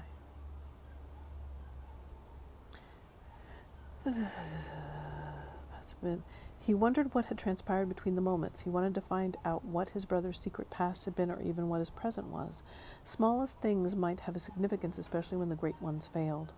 [4.06, 4.10] I?
[6.68, 8.61] He wondered what had transpired between the moments.
[8.61, 11.78] He wanted to find out what his brother's secret past had been, or even what
[11.78, 12.61] his present was.
[13.07, 16.52] Smallest things might have a significance, especially when the great ones failed.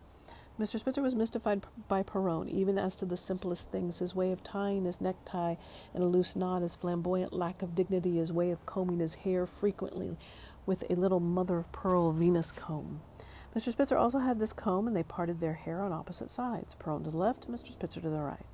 [0.59, 0.81] Mr.
[0.81, 4.85] Spitzer was mystified by Perron, even as to the simplest things his way of tying
[4.85, 5.55] his necktie
[5.95, 9.47] in a loose knot, his flamboyant lack of dignity, his way of combing his hair
[9.47, 10.17] frequently
[10.67, 12.99] with a little mother of pearl Venus comb.
[13.55, 13.71] Mr.
[13.71, 17.11] Spitzer also had this comb, and they parted their hair on opposite sides, Perron to
[17.13, 17.71] the left, Mr.
[17.71, 18.45] Spitzer to the right.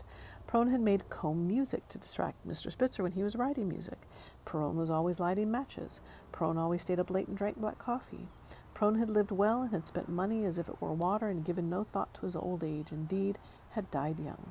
[0.46, 2.70] Perron had made comb music to distract Mr.
[2.70, 3.98] Spitzer when he was writing music.
[4.44, 6.00] Perron was always lighting matches.
[6.32, 8.28] Perron always stayed up late and drank black coffee.
[8.74, 11.68] Perron had lived well and had spent money as if it were water and given
[11.68, 13.38] no thought to his old age, indeed,
[13.72, 14.50] had died young.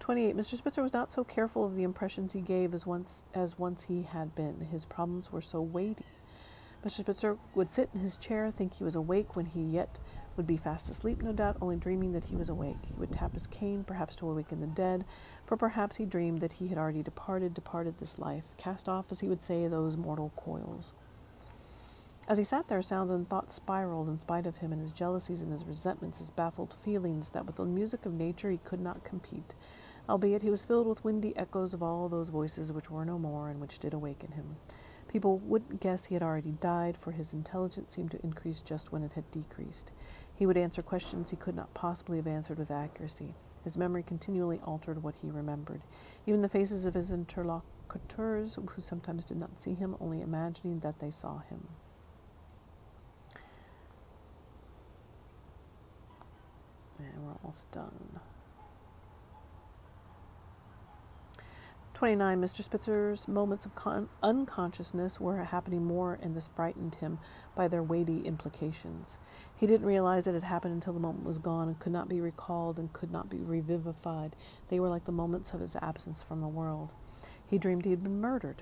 [0.00, 0.36] 28.
[0.36, 0.56] Mr.
[0.56, 4.02] Spitzer was not so careful of the impressions he gave as once as once he
[4.02, 4.66] had been.
[4.70, 6.04] His problems were so weighty.
[6.84, 7.00] Mr.
[7.00, 9.90] Spitzer would sit in his chair, think he was awake when he yet
[10.36, 12.76] would be fast asleep, no doubt, only dreaming that he was awake.
[12.86, 15.04] He would tap his cane, perhaps to awaken the dead,
[15.46, 19.20] for perhaps he dreamed that he had already departed, departed this life, cast off, as
[19.20, 20.92] he would say, those mortal coils.
[22.28, 25.42] As he sat there, sounds and thoughts spiraled in spite of him and his jealousies
[25.42, 29.04] and his resentments, his baffled feelings that with the music of nature he could not
[29.04, 29.54] compete,
[30.08, 33.48] albeit he was filled with windy echoes of all those voices which were no more
[33.48, 34.56] and which did awaken him.
[35.08, 39.04] People wouldn't guess he had already died, for his intelligence seemed to increase just when
[39.04, 39.92] it had decreased.
[40.38, 43.34] He would answer questions he could not possibly have answered with accuracy.
[43.64, 45.80] His memory continually altered what he remembered.
[46.26, 51.00] Even the faces of his interlocutors, who sometimes did not see him, only imagining that
[51.00, 51.66] they saw him.
[56.98, 58.20] And we're almost done.
[61.94, 62.42] 29.
[62.42, 62.62] Mr.
[62.62, 67.18] Spitzer's moments of con- unconsciousness were happening more, and this frightened him
[67.56, 69.16] by their weighty implications.
[69.58, 72.20] He didn't realize it had happened until the moment was gone and could not be
[72.20, 74.32] recalled and could not be revivified.
[74.68, 76.90] They were like the moments of his absence from the world.
[77.48, 78.56] He dreamed he had been murdered.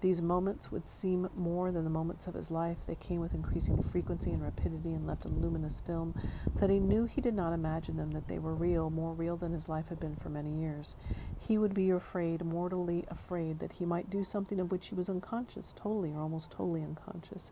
[0.00, 2.76] These moments would seem more than the moments of his life.
[2.86, 6.14] They came with increasing frequency and rapidity and left a luminous film,
[6.52, 9.36] so that he knew he did not imagine them, that they were real, more real
[9.36, 10.94] than his life had been for many years.
[11.40, 15.08] He would be afraid, mortally afraid, that he might do something of which he was
[15.08, 17.50] unconscious, totally or almost totally unconscious,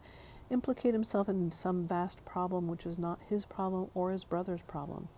[0.53, 5.09] implicate himself in some vast problem which is not his problem or his brother's problem.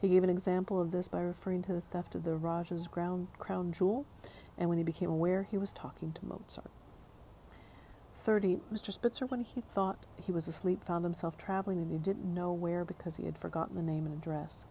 [0.00, 3.28] He gave an example of this by referring to the theft of the Rajah's crown,
[3.38, 4.06] crown jewel,
[4.58, 6.70] and when he became aware, he was talking to Mozart.
[8.20, 8.56] 30.
[8.72, 8.92] Mr.
[8.92, 12.84] Spitzer, when he thought he was asleep, found himself traveling and he didn't know where
[12.84, 14.64] because he had forgotten the name and address.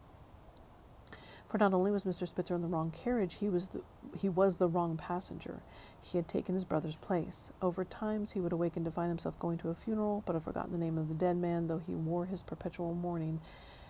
[1.50, 2.28] For not only was Mr.
[2.28, 3.82] Spitzer in the wrong carriage, he was the,
[4.20, 5.56] he was the wrong passenger.
[6.04, 7.52] He had taken his brother's place.
[7.60, 10.72] Over times he would awaken to find himself going to a funeral, but have forgotten
[10.72, 13.40] the name of the dead man, though he wore his perpetual mourning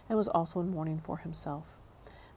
[0.08, 1.76] and was also in mourning for himself.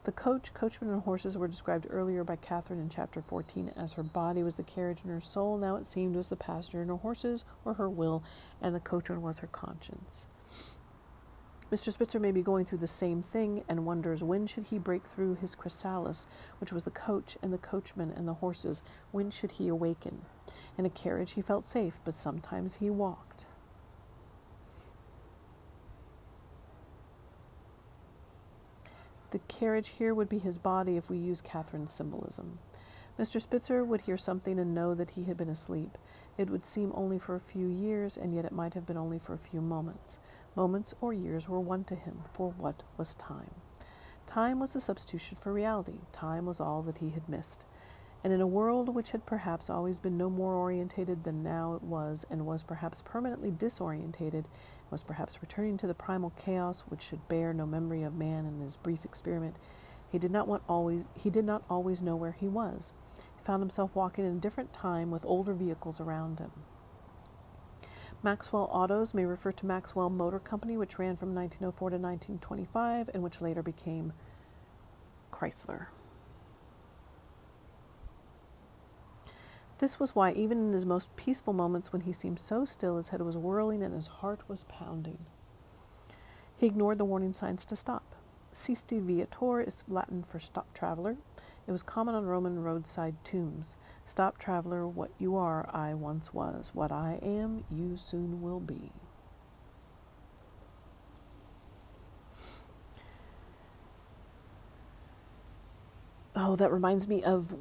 [0.05, 4.03] The coach, coachman, and horses were described earlier by Catherine in chapter 14 as her
[4.03, 5.57] body was the carriage and her soul.
[5.57, 8.25] Now it seemed was the passenger and her horses were her will,
[8.61, 10.25] and the coachman was her conscience.
[11.73, 11.91] Mr.
[11.91, 15.37] Spitzer may be going through the same thing and wonders when should he break through
[15.37, 16.27] his chrysalis,
[16.61, 18.83] which was the coach and the coachman and the horses.
[19.11, 20.19] When should he awaken?
[20.77, 23.45] In a carriage he felt safe, but sometimes he walked.
[29.31, 32.59] The carriage here would be his body if we use Catherine's symbolism.
[33.19, 33.41] Mr.
[33.41, 35.93] Spitzer would hear something and know that he had been asleep.
[36.37, 39.19] It would seem only for a few years, and yet it might have been only
[39.19, 40.19] for a few moments.
[40.55, 43.55] Moments or years were one to him, for what was time?
[44.27, 46.01] Time was the substitution for reality.
[46.12, 47.65] Time was all that he had missed.
[48.23, 51.83] And in a world which had perhaps always been no more orientated than now it
[51.83, 54.45] was, and was perhaps permanently disorientated,
[54.91, 58.61] was perhaps returning to the primal chaos which should bear no memory of man in
[58.61, 59.55] his brief experiment.
[60.11, 62.93] He did not want always he did not always know where he was.
[63.38, 66.51] He found himself walking in a different time with older vehicles around him.
[68.25, 73.23] Maxwell Autos may refer to Maxwell Motor Company, which ran from 1904 to 1925 and
[73.23, 74.13] which later became
[75.33, 75.87] Chrysler.
[79.81, 83.09] This was why, even in his most peaceful moments when he seemed so still, his
[83.09, 85.19] head was whirling and his heart was pounding.
[86.61, 88.05] He ignored the warning signs to stop.
[88.53, 91.17] Siste viator is Latin for stop traveler.
[91.67, 93.75] It was common on Roman roadside tombs.
[94.07, 96.71] Stop traveler, what you are, I once was.
[96.75, 98.91] What I am, you soon will be.
[106.35, 107.53] Oh, that reminds me of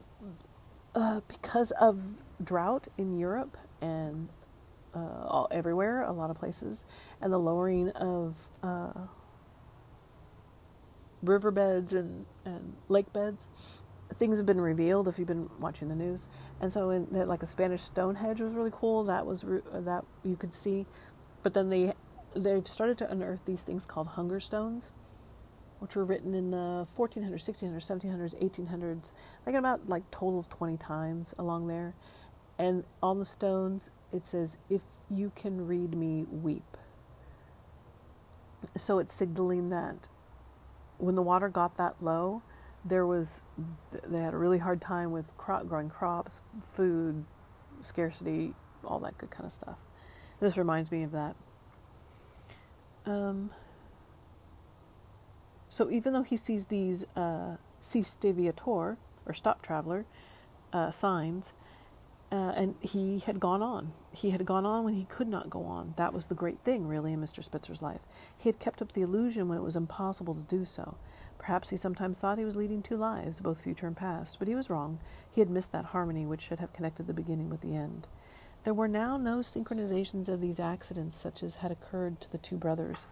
[0.95, 2.01] uh, because of
[2.43, 4.29] drought in Europe and
[4.95, 6.83] uh, all, everywhere, a lot of places,
[7.21, 8.91] and the lowering of uh,
[11.23, 13.47] riverbeds and, and lake beds,
[14.21, 16.27] things have been revealed if you've been watching the news.
[16.61, 19.03] And so, in like a Spanish Stonehenge was really cool.
[19.05, 20.85] That was uh, that you could see,
[21.41, 21.93] but then they
[22.35, 24.91] they've started to unearth these things called hunger stones
[25.81, 29.11] which were written in the 1400s, 1600s, 1700s, 1800s,
[29.47, 31.93] like about like total of 20 times along there.
[32.59, 36.61] And on the stones, it says, If you can read me, weep.
[38.77, 39.95] So it's signaling that
[40.99, 42.43] when the water got that low,
[42.85, 43.41] there was,
[44.07, 47.23] they had a really hard time with crop, growing crops, food,
[47.81, 48.53] scarcity,
[48.83, 49.79] all that good kind of stuff.
[50.39, 51.35] This reminds me of that.
[53.05, 53.49] Um,
[55.69, 60.05] so even though he sees these uh, Siste viator, or stop traveler
[60.73, 61.53] uh, signs,
[62.31, 63.91] uh, and he had gone on.
[64.15, 65.93] He had gone on when he could not go on.
[65.97, 67.43] That was the great thing, really, in Mr.
[67.43, 68.01] Spitzer's life.
[68.39, 70.95] He had kept up the illusion when it was impossible to do so.
[71.41, 74.53] Perhaps he sometimes thought he was leading two lives, both future and past, but he
[74.53, 74.99] was wrong.
[75.33, 78.05] He had missed that harmony which should have connected the beginning with the end.
[78.63, 82.57] There were now no synchronizations of these accidents such as had occurred to the two
[82.57, 83.05] brothers.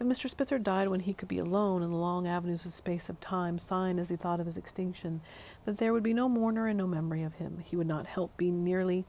[0.00, 0.30] If Mr.
[0.30, 3.58] Spitzer died when he could be alone in the long avenues of space of time,
[3.58, 5.20] signed as he thought of his extinction,
[5.66, 7.58] that there would be no mourner and no memory of him.
[7.62, 9.04] He would not help being nearly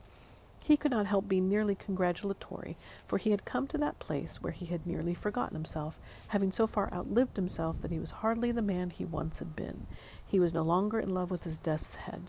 [0.68, 4.52] he could not help being nearly congratulatory, for he had come to that place where
[4.52, 5.98] he had nearly forgotten himself,
[6.28, 9.86] having so far outlived himself that he was hardly the man he once had been.
[10.30, 12.24] He was no longer in love with his death's head.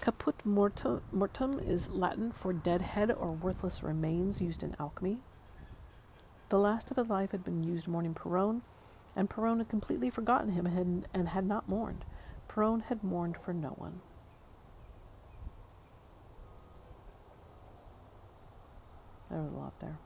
[0.00, 5.16] Caput mortum, is Latin for dead head or worthless remains used in alchemy.
[6.50, 8.62] The last of his life had been used mourning Perron,
[9.16, 12.04] and Perron had completely forgotten him and had, and had not mourned.
[12.46, 14.02] Perron had mourned for no one.
[19.30, 19.96] There was a lot there.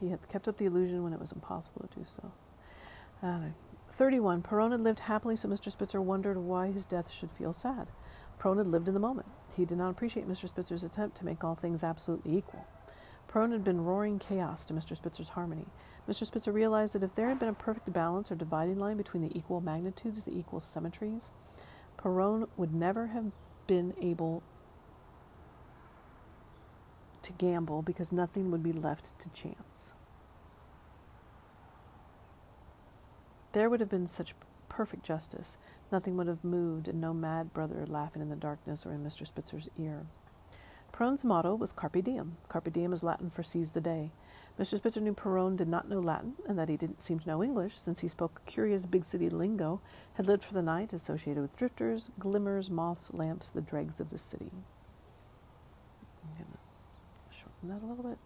[0.00, 2.30] He had kept up the illusion when it was impossible to do so.
[3.22, 3.48] Uh,
[3.90, 4.42] 31.
[4.42, 5.72] Perron had lived happily, so Mr.
[5.72, 7.88] Spitzer wondered why his death should feel sad.
[8.38, 9.26] Perron had lived in the moment.
[9.56, 10.48] He did not appreciate Mr.
[10.48, 12.64] Spitzer's attempt to make all things absolutely equal.
[13.26, 14.96] Perron had been roaring chaos to Mr.
[14.96, 15.64] Spitzer's harmony.
[16.08, 16.24] Mr.
[16.24, 19.36] Spitzer realized that if there had been a perfect balance or dividing line between the
[19.36, 21.28] equal magnitudes, the equal symmetries,
[22.00, 23.32] Perron would never have
[23.66, 24.42] been able
[27.28, 29.92] to gamble because nothing would be left to chance.
[33.52, 34.34] There would have been such
[34.68, 35.56] perfect justice.
[35.90, 39.26] Nothing would have moved, and no mad brother laughing in the darkness or in Mr.
[39.26, 40.02] Spitzer's ear.
[40.92, 42.36] Perron's motto was Carpe Diem.
[42.48, 44.10] Carpe Diem is Latin for seize the day.
[44.58, 44.76] Mr.
[44.76, 47.78] Spitzer knew Perron did not know Latin, and that he didn't seem to know English,
[47.78, 49.80] since he spoke a curious big city lingo,
[50.16, 54.18] had lived for the night, associated with drifters, glimmers, moths, lamps, the dregs of the
[54.18, 54.50] city.
[57.64, 58.18] That a little bit.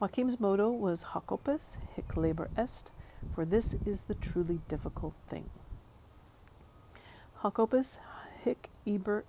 [0.00, 2.90] Joachim's motto was Hoc opus, hic labor est,
[3.34, 5.48] for this is the truly difficult thing.
[7.36, 7.98] Hoc opus,
[8.42, 9.24] hic eber,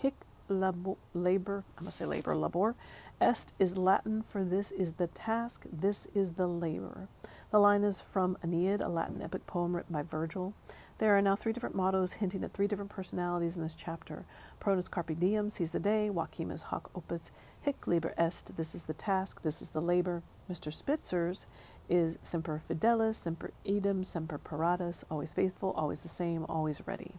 [0.00, 0.14] hic
[0.48, 2.74] labo, labor, I'm going to say labor, labor,
[3.20, 7.08] est is Latin for this is the task, this is the labor.
[7.50, 10.54] The line is from Aeneid, a Latin epic poem written by Virgil.
[10.98, 14.24] There are now three different mottos hinting at three different personalities in this chapter.
[14.60, 16.08] Perronus carpe diem, seize the day.
[16.08, 17.30] Joachim is hoc opus,
[17.62, 18.56] hic labor est.
[18.56, 20.22] This is the task, this is the labor.
[20.50, 20.72] Mr.
[20.72, 21.46] Spitzer's
[21.88, 27.12] is semper fidelis, semper idem, semper paratus, always faithful, always the same, always ready.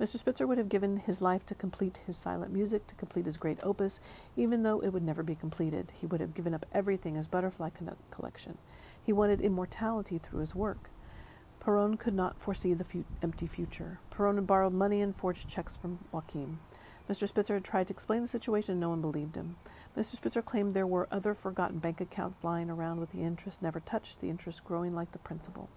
[0.00, 0.16] Mr.
[0.16, 3.58] Spitzer would have given his life to complete his silent music, to complete his great
[3.62, 4.00] opus,
[4.34, 5.92] even though it would never be completed.
[6.00, 7.68] He would have given up everything, his butterfly
[8.10, 8.56] collection.
[9.04, 10.88] He wanted immortality through his work.
[11.60, 13.98] Perron could not foresee the fu- empty future.
[14.10, 16.60] Perron had borrowed money and forged checks from Joachim.
[17.06, 17.28] Mr.
[17.28, 19.56] Spitzer had tried to explain the situation, and no one believed him.
[19.94, 20.16] Mr.
[20.16, 24.22] Spitzer claimed there were other forgotten bank accounts lying around with the interest never touched,
[24.22, 25.68] the interest growing like the principal.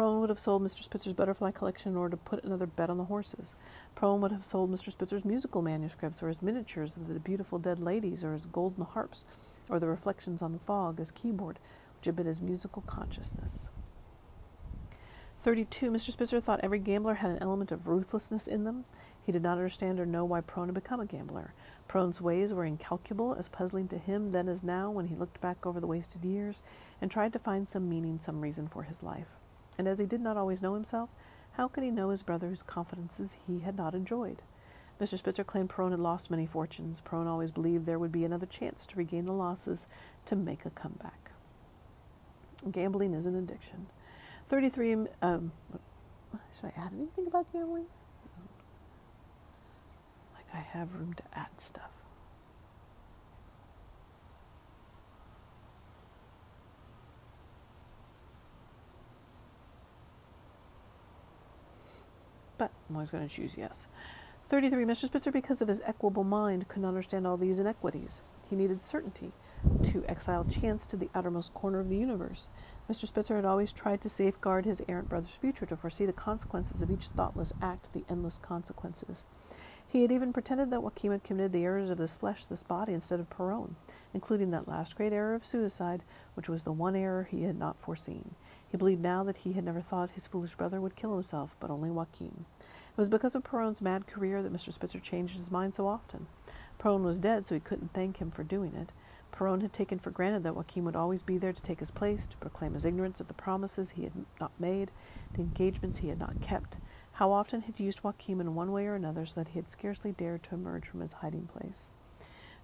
[0.00, 0.82] Perron would have sold Mr.
[0.82, 3.54] Spitzer's butterfly collection in order to put another bet on the horses.
[3.94, 4.90] Perron would have sold Mr.
[4.90, 9.24] Spitzer's musical manuscripts or his miniatures of the beautiful dead ladies or his golden harps
[9.68, 11.58] or the reflections on the fog as keyboard,
[11.98, 13.68] which had been his musical consciousness.
[15.42, 15.90] 32.
[15.90, 16.12] Mr.
[16.12, 18.86] Spitzer thought every gambler had an element of ruthlessness in them.
[19.26, 21.52] He did not understand or know why Perron had become a gambler.
[21.88, 25.66] Perron's ways were incalculable, as puzzling to him then as now when he looked back
[25.66, 26.62] over the wasted years
[27.02, 29.39] and tried to find some meaning, some reason for his life.
[29.80, 31.08] And as he did not always know himself,
[31.54, 34.36] how could he know his brother's confidences he had not enjoyed?
[35.00, 35.16] Mr.
[35.16, 37.00] Spitzer claimed Perron had lost many fortunes.
[37.00, 39.86] Perron always believed there would be another chance to regain the losses
[40.26, 41.30] to make a comeback.
[42.70, 43.86] Gambling is an addiction.
[44.50, 45.06] 33.
[45.22, 45.50] Um,
[46.54, 47.86] should I add anything about gambling?
[50.34, 51.99] Like I have room to add stuff.
[62.60, 63.86] But I'm always going to choose yes.
[64.50, 64.84] 33.
[64.84, 65.06] Mr.
[65.06, 68.20] Spitzer, because of his equable mind, could not understand all these inequities.
[68.50, 69.32] He needed certainty
[69.84, 72.48] to exile chance to the outermost corner of the universe.
[72.86, 73.06] Mr.
[73.06, 76.90] Spitzer had always tried to safeguard his errant brother's future, to foresee the consequences of
[76.90, 79.24] each thoughtless act, the endless consequences.
[79.90, 82.92] He had even pretended that Joachim had committed the errors of this flesh, this body,
[82.92, 83.76] instead of Perron,
[84.12, 86.02] including that last great error of suicide,
[86.34, 88.34] which was the one error he had not foreseen.
[88.70, 91.70] He believed now that he had never thought his foolish brother would kill himself, but
[91.70, 92.44] only Joachim.
[92.92, 94.72] It was because of Perron's mad career that Mr.
[94.72, 96.26] Spitzer changed his mind so often.
[96.78, 98.88] Perron was dead, so he couldn't thank him for doing it.
[99.32, 102.26] Perron had taken for granted that Joachim would always be there to take his place,
[102.26, 104.90] to proclaim his ignorance of the promises he had not made,
[105.34, 106.76] the engagements he had not kept.
[107.14, 110.12] How often had used Joachim in one way or another so that he had scarcely
[110.12, 111.88] dared to emerge from his hiding place.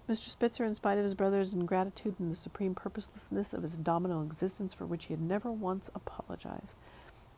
[0.09, 0.29] Mr.
[0.29, 4.73] Spitzer, in spite of his brother's ingratitude and the supreme purposelessness of his domino existence
[4.73, 6.75] for which he had never once apologized,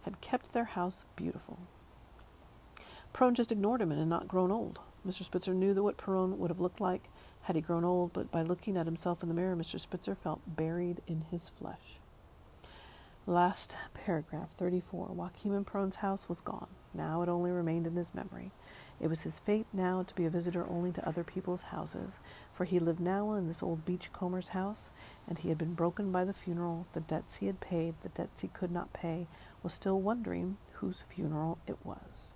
[0.05, 1.57] had kept their house beautiful.
[3.11, 4.77] Perron just ignored him and had not grown old.
[5.07, 5.23] Mr.
[5.23, 7.01] Spitzer knew that what Perron would have looked like
[7.43, 9.79] had he grown old, but by looking at himself in the mirror, Mr.
[9.79, 11.97] Spitzer felt buried in his flesh.
[13.25, 15.09] Last paragraph, 34.
[15.15, 16.67] Joachim Perron's house was gone.
[16.93, 18.51] Now it only remained in his memory.
[18.99, 22.13] It was his fate now to be a visitor only to other people's houses,
[22.59, 24.89] for he lived now in this old beachcomber's house,
[25.29, 28.41] and he had been broken by the funeral, the debts he had paid, the debts
[28.41, 29.27] he could not pay,
[29.63, 32.33] was still wondering whose funeral it was.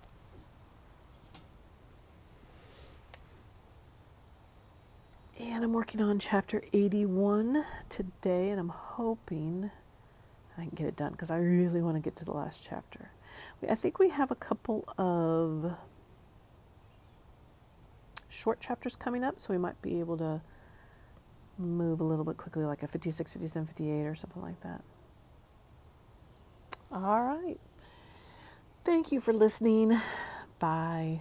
[5.38, 9.70] And I'm working on chapter 81 today, and I'm hoping
[10.56, 13.10] I can get it done because I really want to get to the last chapter.
[13.68, 15.76] I think we have a couple of
[18.34, 20.40] short chapters coming up, so we might be able to
[21.58, 24.80] move a little bit quickly, like a 56, 57, 58, or something like that.
[26.92, 27.56] All right.
[28.84, 29.98] Thank you for listening.
[30.58, 31.20] Bye.